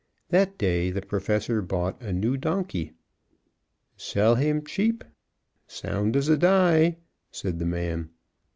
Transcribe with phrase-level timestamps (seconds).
[0.29, 2.93] That day the Professor bought a new donkey.
[3.95, 5.03] "Sell him cheap,
[5.67, 6.97] sound as a dye,"
[7.31, 8.09] said the man.